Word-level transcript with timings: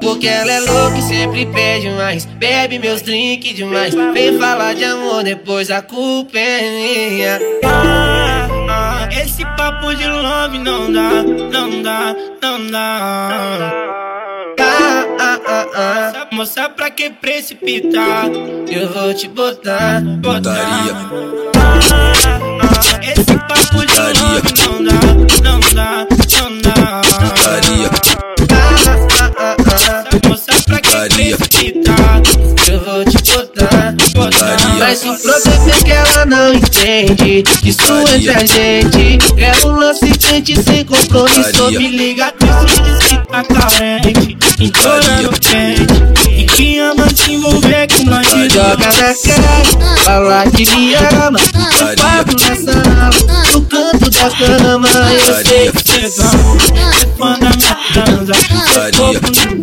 Porque 0.00 0.26
ela 0.26 0.52
é 0.52 0.60
louca 0.60 0.98
e 0.98 1.02
sempre 1.02 1.46
pede 1.46 1.90
mais. 1.90 2.24
Bebe 2.24 2.78
meus 2.78 3.02
drinks 3.02 3.54
demais. 3.54 3.94
Vem 4.12 4.38
falar 4.38 4.74
de 4.74 4.84
amor, 4.84 5.22
depois 5.22 5.70
a 5.70 5.80
culpa 5.80 6.38
é 6.38 6.60
minha. 6.60 7.40
Ah, 7.64 8.48
ah, 8.68 9.08
Esse 9.12 9.44
papo 9.56 9.94
de 9.94 10.06
love 10.06 10.58
não 10.58 10.92
dá, 10.92 11.22
não 11.22 11.82
dá, 11.82 12.14
não 12.42 12.70
dá. 12.70 13.72
Ah, 14.58 15.04
ah, 15.18 15.40
ah, 15.46 15.66
ah. 15.74 16.26
Moça, 16.32 16.68
pra 16.68 16.90
que 16.90 17.10
precipitar? 17.10 18.26
Eu 18.68 18.92
vou 18.92 19.14
te 19.14 19.28
botar, 19.28 20.00
botar. 20.00 20.56
Ah, 21.56 21.80
ah, 22.60 23.06
Esse 23.06 23.38
papo 23.38 23.61
é 35.08 35.84
que 35.84 35.90
ela 35.90 36.26
não 36.26 36.54
entende 36.54 37.42
Que 37.42 37.70
isso 37.70 37.92
entre 38.14 38.30
a 38.30 38.46
gente. 38.46 39.18
É 39.36 39.66
um 39.66 39.72
lance 39.72 40.10
quente 40.12 40.62
sem 40.62 40.84
compromisso. 40.84 41.70
Me 41.70 41.88
liga 41.88 42.32
triste, 42.32 42.82
diz 42.82 42.98
que 42.98 43.16
tá 43.28 43.42
carente. 43.42 44.38
Implorando 44.60 45.30
quente 45.40 46.30
E 46.30 46.44
que 46.44 46.78
ama 46.78 47.08
se 47.14 47.32
envolver 47.32 47.88
com 47.88 48.04
bandido 48.04 48.54
Joga 48.54 48.76
na 48.76 48.92
cara, 48.92 49.94
fala 50.04 50.44
que 50.50 50.66
me 50.76 50.94
ama. 50.94 51.38
No 51.40 51.96
quarto, 51.96 52.36
na 52.38 52.54
sala, 52.56 53.10
no 53.52 53.62
canto 53.62 54.10
da 54.10 54.30
cama. 54.30 54.88
Eu 55.12 55.44
sei 55.44 55.72
que 55.72 56.10
cê 56.10 56.22
ama 56.22 56.56
É 56.76 57.06
fã 57.18 57.38
da 57.38 57.50
minha 57.56 57.76
transa. 57.92 58.32
É 58.78 58.90
pouco 58.92 59.61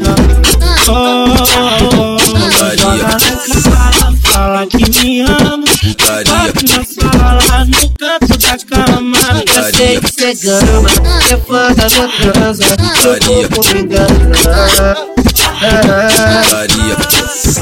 Bate 5.96 6.66
na 6.66 6.84
sala, 6.86 7.66
no 7.66 7.90
canto 7.98 8.38
da 8.38 8.58
cama 8.66 9.18
Eu 9.56 9.64
sei 9.76 10.00
que 10.00 10.12
cê 10.12 10.34
gama 10.36 10.90
É 11.32 11.38
fã 11.38 11.74
da 11.74 11.88
minha 11.90 12.08
transa 12.34 12.64
Seu 13.02 13.20
corpo 13.20 13.74
me 13.74 13.82
engana 13.82 14.30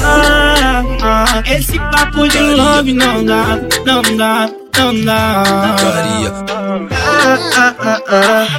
ah, 0.04 0.84
ah, 1.02 1.42
esse 1.46 1.78
papo 1.78 2.28
de 2.28 2.38
love 2.38 2.92
não 2.92 3.24
dá, 3.24 3.58
não 3.84 4.02
dá, 4.16 4.48
não 4.76 5.04
dá. 5.04 5.42
Ah, 5.44 6.27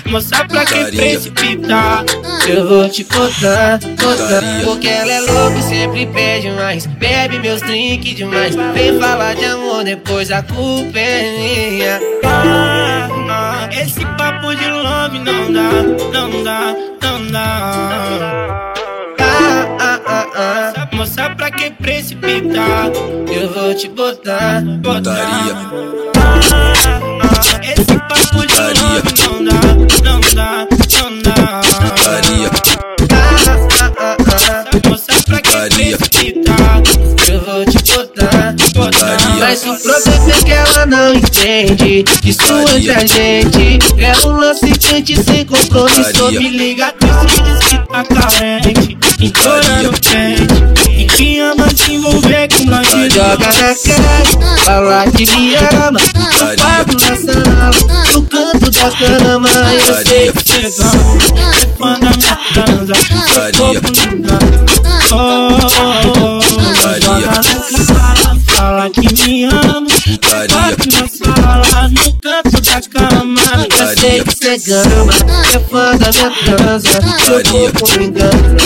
ah. 0.09 0.11
Moça, 0.11 0.45
pra 0.45 0.65
que 0.65 0.91
precipitar? 0.91 2.03
Eu 2.47 2.67
vou 2.67 2.89
te 2.89 3.03
botar, 3.03 3.79
botar 3.79 4.41
Porque 4.63 4.87
ela 4.87 5.11
é 5.11 5.21
louca 5.21 5.57
e 5.57 5.63
sempre 5.63 6.05
pede 6.07 6.49
mais 6.51 6.85
Bebe 6.85 7.39
meus 7.39 7.61
drinks 7.61 8.15
demais 8.15 8.55
Vem 8.73 8.99
falar 8.99 9.35
de 9.35 9.45
amor, 9.45 9.83
depois 9.83 10.31
a 10.31 10.41
culpa 10.41 10.97
é 10.97 11.69
minha 11.71 11.99
ah, 12.25 13.07
ah, 13.29 13.69
Esse 13.71 14.05
papo 14.17 14.55
de 14.55 14.67
love 14.69 15.19
não 15.19 15.51
dá, 15.51 15.71
não 16.13 16.43
dá, 16.43 16.75
não 17.01 17.27
dá 17.31 17.89
moça, 20.99 21.29
pra 21.35 21.49
que 21.49 21.71
precipitar? 21.71 22.89
Eu 23.31 23.51
vou 23.53 23.73
te 23.73 23.87
botar, 23.89 24.61
botaria. 24.61 25.55
Ah, 27.21 27.28
Mas 39.49 39.63
o 39.65 39.75
problema 39.77 40.31
é 40.31 40.43
que 40.43 40.51
ela 40.51 40.85
não 40.85 41.15
entende 41.15 42.05
Isso 42.23 42.53
entre 42.53 42.91
a 42.91 42.99
gente 42.99 43.79
É 43.97 44.27
um 44.27 44.37
lance 44.37 44.69
quente 44.73 45.23
sem 45.23 45.43
compromisso 45.43 46.31
Me 46.33 46.49
liga 46.49 46.93
triste, 46.99 47.41
diz 47.41 47.57
que 47.67 47.77
tá 47.87 48.03
carente. 48.03 48.97
Implorando 49.19 49.91
quente 50.01 50.91
E 50.95 51.05
que 51.07 51.39
ama 51.39 51.67
se 51.75 51.93
envolver 51.93 52.47
com 52.53 52.65
bandido 52.67 53.15
Joga 53.15 53.47
na 53.47 53.73
cara, 53.73 54.59
fala 54.65 55.05
que 55.09 55.25
me 55.25 55.55
ama 55.55 55.99
No 56.13 56.55
quarto, 56.55 56.93
na 56.93 57.15
sala, 57.15 57.71
no 58.13 58.21
canto 58.21 58.69
da 58.69 58.91
cama 58.91 59.49
Eu 59.73 59.95
sei 60.05 60.31
que 60.31 60.43
cê 60.43 60.67
É 60.67 60.71
fã 61.75 61.99
da 61.99 62.11
minha 62.11 62.37
transa 62.53 62.93
Seu 63.33 63.51
corpo 63.57 63.89
me 63.91 64.38
ama 69.45 69.87
Bate 70.29 70.89
na 70.89 71.07
sala, 71.07 71.89
no 71.89 72.13
canto 72.21 72.61
da 72.61 72.81
cama 72.89 73.41
Eu 73.79 73.87
sei 73.97 74.23
que 74.23 74.35
cê 74.35 74.57
gama 74.69 75.13
É 75.53 75.59
fã 75.59 75.95
da 75.97 76.11
minha 76.11 76.31
transa 76.45 76.99
Seu 77.25 77.43
corpo 77.51 77.97
me 77.97 78.05
engana 78.05 78.57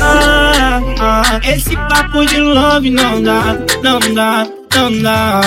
ah, 0.00 0.80
ah, 1.00 1.40
esse 1.44 1.76
papo 1.76 2.24
de 2.26 2.38
love 2.38 2.90
não 2.90 3.22
dá, 3.22 3.56
não 3.82 3.98
dá, 4.14 4.46
não 4.74 5.02
dá. 5.02 5.40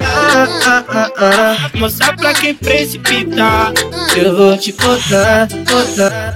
Ah, 0.00 0.84
ah, 0.88 1.10
ah. 1.18 1.70
Moça, 1.74 2.12
pra 2.16 2.32
que 2.34 2.54
precipitar? 2.54 3.72
Eu 4.16 4.36
vou 4.36 4.56
te 4.56 4.72
botar, 4.72 5.48
botar. 5.48 6.33